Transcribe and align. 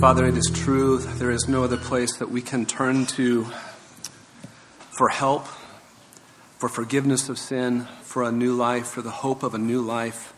Father, 0.00 0.26
it 0.26 0.36
is 0.36 0.50
true 0.52 0.98
that 0.98 1.18
there 1.18 1.30
is 1.30 1.48
no 1.48 1.64
other 1.64 1.78
place 1.78 2.18
that 2.18 2.30
we 2.30 2.42
can 2.42 2.66
turn 2.66 3.06
to 3.06 3.44
for 4.90 5.08
help, 5.08 5.46
for 6.58 6.68
forgiveness 6.68 7.30
of 7.30 7.38
sin, 7.38 7.86
for 8.02 8.22
a 8.22 8.30
new 8.30 8.54
life, 8.54 8.88
for 8.88 9.00
the 9.00 9.10
hope 9.10 9.42
of 9.42 9.54
a 9.54 9.58
new 9.58 9.80
life, 9.80 10.34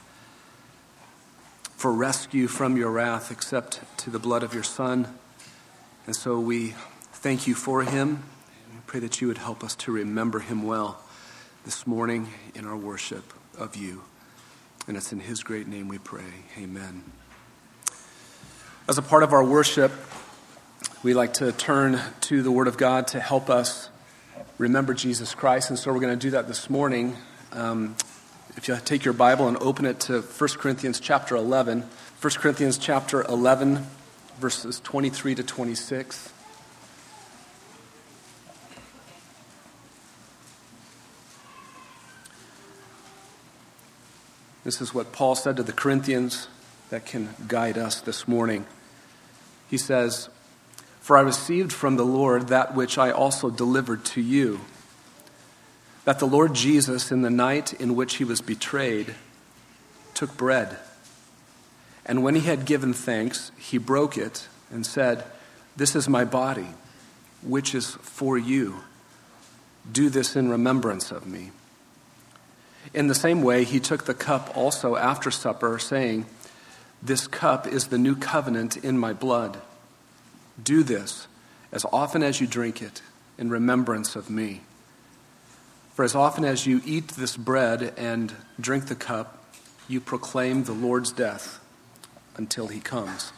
for 1.76 1.92
rescue 1.92 2.46
from 2.46 2.76
your 2.76 2.92
wrath, 2.92 3.32
except 3.32 3.80
to 3.98 4.10
the 4.10 4.20
blood 4.20 4.44
of 4.44 4.54
your 4.54 4.62
Son. 4.62 5.08
And 6.06 6.14
so 6.14 6.38
we 6.38 6.74
thank 7.12 7.48
you 7.48 7.56
for 7.56 7.82
him. 7.82 8.22
We 8.72 8.80
pray 8.86 9.00
that 9.00 9.20
you 9.20 9.26
would 9.26 9.38
help 9.38 9.64
us 9.64 9.74
to 9.76 9.92
remember 9.92 10.38
him 10.38 10.62
well 10.62 11.02
this 11.64 11.84
morning 11.84 12.28
in 12.54 12.64
our 12.64 12.76
worship 12.76 13.34
of 13.58 13.74
you. 13.74 14.02
And 14.86 14.96
it's 14.96 15.12
in 15.12 15.18
his 15.18 15.42
great 15.42 15.66
name 15.66 15.88
we 15.88 15.98
pray. 15.98 16.46
Amen. 16.56 17.02
As 18.88 18.96
a 18.96 19.02
part 19.02 19.22
of 19.22 19.34
our 19.34 19.44
worship, 19.44 19.92
we 21.02 21.12
like 21.12 21.34
to 21.34 21.52
turn 21.52 22.00
to 22.22 22.42
the 22.42 22.50
Word 22.50 22.68
of 22.68 22.78
God 22.78 23.08
to 23.08 23.20
help 23.20 23.50
us 23.50 23.90
remember 24.56 24.94
Jesus 24.94 25.34
Christ. 25.34 25.68
And 25.68 25.78
so 25.78 25.92
we're 25.92 26.00
going 26.00 26.18
to 26.18 26.26
do 26.26 26.30
that 26.30 26.48
this 26.48 26.70
morning. 26.70 27.14
Um, 27.52 27.96
if 28.56 28.66
you 28.66 28.78
take 28.82 29.04
your 29.04 29.12
Bible 29.12 29.46
and 29.46 29.58
open 29.58 29.84
it 29.84 30.00
to 30.00 30.22
1 30.22 30.48
Corinthians 30.56 31.00
chapter 31.00 31.36
11, 31.36 31.82
1 31.82 32.32
Corinthians 32.36 32.78
chapter 32.78 33.22
11, 33.24 33.86
verses 34.40 34.80
23 34.80 35.34
to 35.34 35.42
26. 35.42 36.32
This 44.64 44.80
is 44.80 44.94
what 44.94 45.12
Paul 45.12 45.34
said 45.34 45.58
to 45.58 45.62
the 45.62 45.74
Corinthians 45.74 46.48
that 46.88 47.04
can 47.04 47.34
guide 47.46 47.76
us 47.76 48.00
this 48.00 48.26
morning. 48.26 48.64
He 49.68 49.78
says, 49.78 50.28
For 51.00 51.16
I 51.16 51.20
received 51.20 51.72
from 51.72 51.96
the 51.96 52.04
Lord 52.04 52.48
that 52.48 52.74
which 52.74 52.98
I 52.98 53.10
also 53.10 53.50
delivered 53.50 54.04
to 54.06 54.20
you 54.20 54.60
that 56.08 56.20
the 56.20 56.26
Lord 56.26 56.54
Jesus, 56.54 57.12
in 57.12 57.20
the 57.20 57.28
night 57.28 57.74
in 57.74 57.94
which 57.94 58.14
he 58.14 58.24
was 58.24 58.40
betrayed, 58.40 59.14
took 60.14 60.34
bread. 60.38 60.78
And 62.06 62.22
when 62.22 62.34
he 62.34 62.40
had 62.40 62.64
given 62.64 62.94
thanks, 62.94 63.52
he 63.58 63.76
broke 63.76 64.16
it 64.16 64.48
and 64.70 64.86
said, 64.86 65.22
This 65.76 65.94
is 65.94 66.08
my 66.08 66.24
body, 66.24 66.68
which 67.42 67.74
is 67.74 67.90
for 67.96 68.38
you. 68.38 68.76
Do 69.92 70.08
this 70.08 70.34
in 70.34 70.48
remembrance 70.48 71.12
of 71.12 71.26
me. 71.26 71.50
In 72.94 73.08
the 73.08 73.14
same 73.14 73.42
way, 73.42 73.64
he 73.64 73.78
took 73.78 74.06
the 74.06 74.14
cup 74.14 74.56
also 74.56 74.96
after 74.96 75.30
supper, 75.30 75.78
saying, 75.78 76.24
this 77.02 77.26
cup 77.26 77.66
is 77.66 77.88
the 77.88 77.98
new 77.98 78.16
covenant 78.16 78.76
in 78.76 78.98
my 78.98 79.12
blood. 79.12 79.60
Do 80.62 80.82
this 80.82 81.28
as 81.70 81.84
often 81.92 82.22
as 82.22 82.40
you 82.40 82.46
drink 82.46 82.82
it 82.82 83.02
in 83.36 83.50
remembrance 83.50 84.16
of 84.16 84.28
me. 84.30 84.62
For 85.94 86.04
as 86.04 86.14
often 86.14 86.44
as 86.44 86.66
you 86.66 86.80
eat 86.84 87.08
this 87.08 87.36
bread 87.36 87.94
and 87.96 88.32
drink 88.60 88.86
the 88.86 88.94
cup, 88.94 89.44
you 89.88 90.00
proclaim 90.00 90.64
the 90.64 90.72
Lord's 90.72 91.12
death 91.12 91.60
until 92.36 92.68
he 92.68 92.80
comes. 92.80 93.32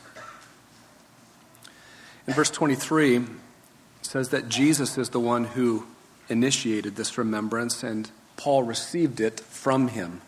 In 2.27 2.35
verse 2.35 2.51
23, 2.51 3.17
it 3.17 3.25
says 4.03 4.29
that 4.31 4.49
Jesus 4.49 4.99
is 4.99 5.11
the 5.11 5.21
one 5.21 5.45
who 5.45 5.87
initiated 6.29 6.97
this 6.97 7.19
remembrance, 7.19 7.83
and 7.83 8.11
Paul 8.37 8.63
received 8.63 9.21
it 9.21 9.41
from 9.41 9.89
him. 9.89 10.21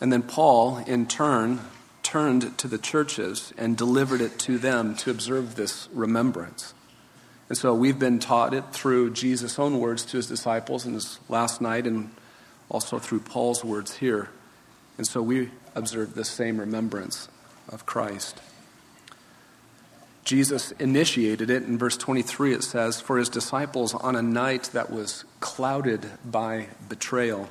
And 0.00 0.12
then 0.12 0.22
Paul, 0.22 0.78
in 0.86 1.06
turn, 1.06 1.60
turned 2.02 2.56
to 2.58 2.68
the 2.68 2.78
churches 2.78 3.52
and 3.58 3.76
delivered 3.76 4.20
it 4.20 4.38
to 4.40 4.58
them 4.58 4.94
to 4.96 5.10
observe 5.10 5.56
this 5.56 5.88
remembrance. 5.92 6.74
And 7.48 7.56
so 7.56 7.74
we've 7.74 7.98
been 7.98 8.18
taught 8.18 8.54
it 8.54 8.64
through 8.72 9.12
Jesus' 9.12 9.58
own 9.58 9.80
words 9.80 10.04
to 10.06 10.18
his 10.18 10.26
disciples 10.26 10.86
in 10.86 10.94
his 10.94 11.18
last 11.28 11.60
night 11.60 11.86
and 11.86 12.10
also 12.68 12.98
through 12.98 13.20
Paul's 13.20 13.64
words 13.64 13.96
here. 13.96 14.28
And 14.98 15.06
so 15.06 15.22
we 15.22 15.50
observe 15.74 16.14
the 16.14 16.24
same 16.24 16.58
remembrance 16.58 17.28
of 17.68 17.86
Christ. 17.86 18.40
Jesus 20.24 20.72
initiated 20.72 21.48
it. 21.48 21.62
In 21.62 21.78
verse 21.78 21.96
23, 21.96 22.52
it 22.52 22.62
says, 22.62 23.00
For 23.00 23.16
his 23.16 23.30
disciples 23.30 23.94
on 23.94 24.14
a 24.14 24.20
night 24.20 24.64
that 24.74 24.90
was 24.90 25.24
clouded 25.40 26.06
by 26.22 26.66
betrayal, 26.86 27.48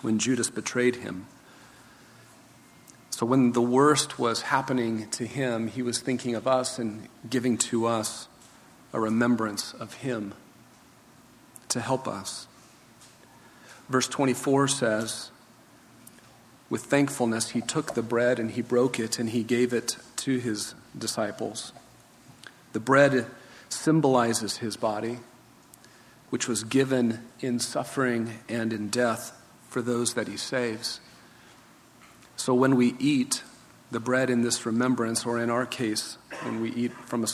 when 0.00 0.20
Judas 0.20 0.48
betrayed 0.48 0.96
him. 0.96 1.26
So 3.12 3.26
when 3.26 3.52
the 3.52 3.62
worst 3.62 4.18
was 4.18 4.40
happening 4.40 5.08
to 5.10 5.26
him, 5.26 5.68
he 5.68 5.82
was 5.82 6.00
thinking 6.00 6.34
of 6.34 6.48
us 6.48 6.78
and 6.78 7.08
giving 7.28 7.58
to 7.58 7.86
us 7.86 8.26
a 8.92 8.98
remembrance 8.98 9.74
of 9.74 9.94
him 9.94 10.32
to 11.68 11.80
help 11.80 12.08
us. 12.08 12.48
Verse 13.88 14.08
24 14.08 14.66
says, 14.66 15.30
With 16.70 16.84
thankfulness, 16.84 17.50
he 17.50 17.60
took 17.60 17.92
the 17.92 18.02
bread 18.02 18.38
and 18.38 18.50
he 18.50 18.62
broke 18.62 18.98
it 18.98 19.18
and 19.18 19.28
he 19.28 19.42
gave 19.42 19.74
it 19.74 19.98
to 20.16 20.38
his 20.38 20.74
disciples. 20.96 21.72
The 22.72 22.80
bread 22.80 23.26
symbolizes 23.68 24.56
his 24.56 24.78
body, 24.78 25.18
which 26.30 26.48
was 26.48 26.64
given 26.64 27.20
in 27.40 27.58
suffering 27.58 28.38
and 28.48 28.72
in 28.72 28.88
death 28.88 29.38
for 29.68 29.82
those 29.82 30.14
that 30.14 30.28
he 30.28 30.38
saves. 30.38 31.00
So 32.42 32.54
when 32.54 32.74
we 32.74 32.96
eat 32.98 33.44
the 33.92 34.00
bread 34.00 34.28
in 34.28 34.42
this 34.42 34.66
remembrance, 34.66 35.24
or 35.24 35.38
in 35.38 35.48
our 35.48 35.64
case, 35.64 36.18
when 36.42 36.60
we 36.60 36.72
eat 36.72 36.90
from 37.06 37.22
a, 37.22 37.28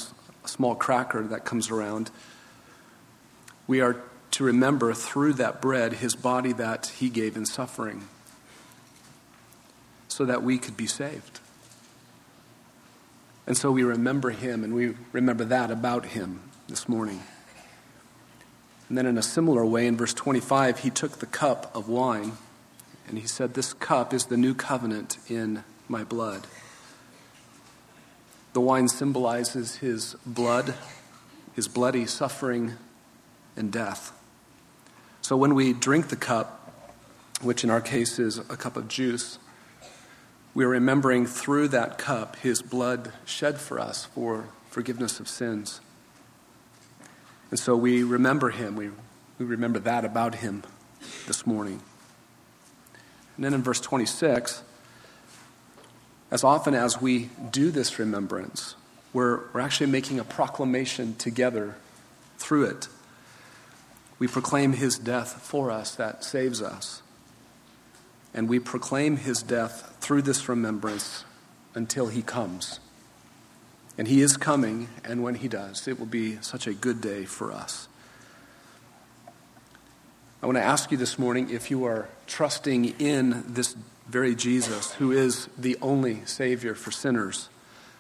a 0.44 0.48
small 0.48 0.74
cracker 0.74 1.22
that 1.28 1.46
comes 1.46 1.70
around, 1.70 2.10
we 3.66 3.80
are 3.80 4.02
to 4.32 4.44
remember 4.44 4.92
through 4.92 5.32
that 5.32 5.62
bread 5.62 5.94
his 5.94 6.14
body 6.14 6.52
that 6.52 6.92
he 6.98 7.08
gave 7.08 7.38
in 7.38 7.46
suffering 7.46 8.06
so 10.08 10.26
that 10.26 10.42
we 10.42 10.58
could 10.58 10.76
be 10.76 10.86
saved. 10.86 11.40
And 13.46 13.56
so 13.56 13.72
we 13.72 13.84
remember 13.84 14.28
him 14.28 14.62
and 14.62 14.75
we 14.75 14.94
remember 15.12 15.46
that 15.46 15.70
about 15.70 16.04
him 16.04 16.42
this 16.69 16.86
morning. 16.86 17.22
And 18.90 18.98
then, 18.98 19.06
in 19.06 19.16
a 19.16 19.22
similar 19.22 19.64
way, 19.64 19.86
in 19.86 19.96
verse 19.96 20.12
25, 20.12 20.80
he 20.80 20.90
took 20.90 21.12
the 21.12 21.25
cup 21.25 21.75
of 21.75 21.88
wine 21.88 22.32
and 23.08 23.19
he 23.19 23.26
said, 23.26 23.54
This 23.54 23.72
cup 23.72 24.12
is 24.12 24.26
the 24.26 24.36
new 24.36 24.54
covenant 24.54 25.19
in 25.28 25.64
my 25.88 26.04
blood. 26.04 26.46
The 28.52 28.60
wine 28.60 28.88
symbolizes 28.88 29.76
his 29.76 30.16
blood, 30.26 30.74
his 31.54 31.69
bloody 31.69 32.06
suffering 32.06 32.74
and 33.56 33.70
death. 33.70 34.12
So 35.20 35.36
when 35.36 35.54
we 35.54 35.72
drink 35.72 36.08
the 36.08 36.16
cup, 36.16 36.72
which 37.42 37.62
in 37.62 37.70
our 37.70 37.80
case 37.80 38.19
is 38.19 38.38
a 38.38 38.56
cup 38.56 38.76
of 38.76 38.88
juice, 38.88 39.38
we 40.54 40.64
are 40.64 40.69
remembering 40.69 41.26
through 41.26 41.69
that 41.69 41.98
cup 41.98 42.36
his 42.36 42.62
blood 42.62 43.12
shed 43.25 43.60
for 43.60 43.78
us 43.78 44.06
for 44.06 44.48
forgiveness 44.70 45.20
of 45.20 45.28
sins. 45.28 45.80
And 47.50 47.58
so 47.58 47.76
we 47.76 48.02
remember 48.02 48.50
him. 48.50 48.76
We, 48.76 48.90
we 49.38 49.46
remember 49.46 49.78
that 49.80 50.04
about 50.04 50.36
him 50.36 50.64
this 51.26 51.46
morning. 51.46 51.80
And 53.38 53.44
then 53.44 53.54
in 53.54 53.62
verse 53.62 53.81
26, 53.81 54.65
as 56.32 56.43
often 56.43 56.75
as 56.75 57.00
we 57.00 57.31
do 57.53 57.71
this 57.71 58.00
remembrance, 58.00 58.75
we're, 59.12 59.43
we're 59.53 59.60
actually 59.60 59.91
making 59.91 60.19
a 60.19 60.25
proclamation 60.25 61.15
together 61.15 61.76
through 62.37 62.65
it. 62.65 62.88
We 64.19 64.26
proclaim 64.26 64.72
his 64.72 64.99
death 64.99 65.41
for 65.41 65.71
us 65.71 65.94
that 65.94 66.25
saves 66.25 66.60
us. 66.60 67.00
And 68.34 68.49
we 68.49 68.59
proclaim 68.59 69.19
his 69.19 69.41
death 69.41 69.97
through 70.00 70.22
this 70.22 70.49
remembrance 70.49 71.25
until 71.75 72.09
he 72.09 72.22
comes. 72.22 72.81
And 73.96 74.08
he 74.08 74.20
is 74.20 74.37
coming, 74.37 74.88
and 75.05 75.23
when 75.23 75.37
he 75.37 75.46
does, 75.46 75.87
it 75.87 76.00
will 76.00 76.06
be 76.06 76.38
such 76.40 76.67
a 76.67 76.75
good 76.75 77.00
day 77.00 77.25
for 77.25 77.52
us. 77.52 77.88
I 80.40 80.46
want 80.46 80.56
to 80.56 80.62
ask 80.62 80.93
you 80.93 80.96
this 80.96 81.19
morning 81.19 81.50
if 81.50 81.69
you 81.69 81.85
are 81.87 82.08
trusting 82.29 83.00
in 83.00 83.43
this 83.49 83.75
very 84.06 84.37
Jesus, 84.37 84.93
who 84.94 85.11
is 85.11 85.49
the 85.58 85.76
only 85.82 86.25
Savior 86.26 86.76
for 86.76 86.93
sinners 86.93 87.49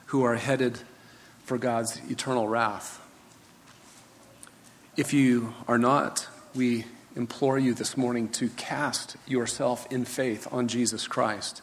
who 0.06 0.22
are 0.22 0.36
headed 0.36 0.78
for 1.42 1.58
God's 1.58 2.00
eternal 2.08 2.46
wrath. 2.46 3.00
If 4.96 5.12
you 5.12 5.52
are 5.66 5.78
not, 5.78 6.28
we 6.54 6.84
implore 7.16 7.58
you 7.58 7.74
this 7.74 7.96
morning 7.96 8.28
to 8.28 8.50
cast 8.50 9.16
yourself 9.26 9.90
in 9.90 10.04
faith 10.04 10.46
on 10.52 10.68
Jesus 10.68 11.08
Christ 11.08 11.60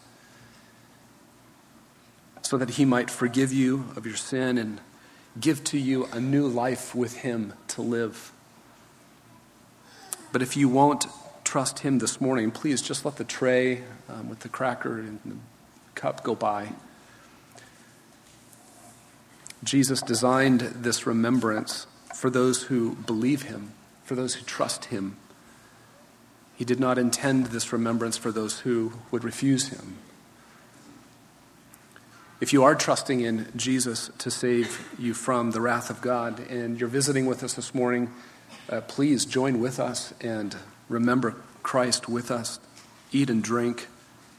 so 2.41 2.57
that 2.57 2.71
he 2.71 2.83
might 2.83 3.09
forgive 3.09 3.53
you 3.53 3.85
of 3.95 4.05
your 4.05 4.17
sin 4.17 4.57
and 4.57 4.81
give 5.39 5.63
to 5.63 5.79
you 5.79 6.09
a 6.11 6.19
new 6.19 6.49
life 6.49 6.93
with 6.93 7.15
him 7.19 7.53
to 7.69 7.81
live. 7.81 8.33
But 10.35 10.41
if 10.41 10.57
you 10.57 10.67
won't 10.67 11.05
trust 11.45 11.79
Him 11.79 11.99
this 11.99 12.19
morning, 12.19 12.51
please 12.51 12.81
just 12.81 13.05
let 13.05 13.15
the 13.15 13.23
tray 13.23 13.83
um, 14.09 14.27
with 14.27 14.41
the 14.41 14.49
cracker 14.49 14.99
and 14.99 15.17
the 15.23 15.37
cup 15.93 16.25
go 16.25 16.35
by. 16.35 16.73
Jesus 19.63 20.01
designed 20.01 20.59
this 20.59 21.07
remembrance 21.07 21.87
for 22.13 22.29
those 22.29 22.63
who 22.63 22.95
believe 22.95 23.43
him, 23.43 23.71
for 24.03 24.15
those 24.15 24.33
who 24.33 24.43
trust 24.43 24.85
him. 24.85 25.15
He 26.57 26.65
did 26.65 26.81
not 26.81 26.97
intend 26.97 27.45
this 27.45 27.71
remembrance 27.71 28.17
for 28.17 28.33
those 28.33 28.59
who 28.59 28.91
would 29.11 29.23
refuse 29.23 29.69
him. 29.69 29.99
If 32.41 32.51
you 32.51 32.65
are 32.65 32.75
trusting 32.75 33.21
in 33.21 33.47
Jesus 33.55 34.11
to 34.17 34.29
save 34.29 34.85
you 34.99 35.13
from 35.13 35.51
the 35.51 35.61
wrath 35.61 35.89
of 35.89 36.01
God 36.01 36.41
and 36.49 36.77
you're 36.77 36.89
visiting 36.89 37.25
with 37.25 37.41
us 37.41 37.53
this 37.53 37.73
morning, 37.73 38.11
uh, 38.69 38.81
please 38.81 39.25
join 39.25 39.59
with 39.59 39.79
us 39.79 40.13
and 40.21 40.55
remember 40.89 41.35
Christ 41.63 42.09
with 42.09 42.31
us. 42.31 42.59
Eat 43.11 43.29
and 43.29 43.43
drink 43.43 43.87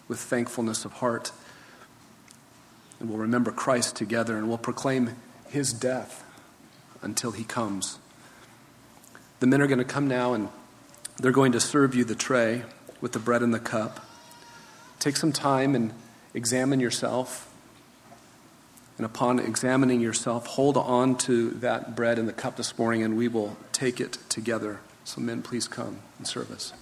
with 0.08 0.18
thankfulness 0.18 0.84
of 0.84 0.94
heart. 0.94 1.32
And 3.00 3.08
we'll 3.08 3.18
remember 3.18 3.50
Christ 3.50 3.96
together 3.96 4.36
and 4.36 4.48
we'll 4.48 4.58
proclaim 4.58 5.16
his 5.48 5.72
death 5.72 6.24
until 7.02 7.32
he 7.32 7.44
comes. 7.44 7.98
The 9.40 9.46
men 9.46 9.60
are 9.60 9.66
going 9.66 9.78
to 9.78 9.84
come 9.84 10.08
now 10.08 10.32
and 10.32 10.48
they're 11.18 11.32
going 11.32 11.52
to 11.52 11.60
serve 11.60 11.94
you 11.94 12.04
the 12.04 12.14
tray 12.14 12.62
with 13.00 13.12
the 13.12 13.18
bread 13.18 13.42
and 13.42 13.52
the 13.52 13.60
cup. 13.60 14.04
Take 14.98 15.16
some 15.16 15.32
time 15.32 15.74
and 15.74 15.92
examine 16.34 16.80
yourself. 16.80 17.52
And 18.96 19.04
upon 19.04 19.38
examining 19.38 20.00
yourself, 20.00 20.46
hold 20.46 20.76
on 20.76 21.16
to 21.18 21.50
that 21.50 21.94
bread 21.94 22.18
and 22.18 22.26
the 22.26 22.32
cup 22.32 22.56
this 22.56 22.78
morning, 22.78 23.02
and 23.02 23.16
we 23.16 23.28
will 23.28 23.56
take 23.72 24.00
it 24.00 24.18
together. 24.28 24.80
So, 25.04 25.20
men, 25.20 25.42
please 25.42 25.68
come 25.68 25.98
and 26.18 26.26
serve 26.26 26.50
us. 26.50 26.72